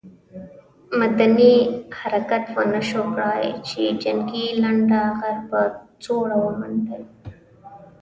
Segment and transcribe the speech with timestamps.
[0.99, 1.55] مدني
[1.99, 5.59] حرکت ونه شو کړای چې جنګي لنډه غر په
[6.03, 7.01] سوړه ومنډي.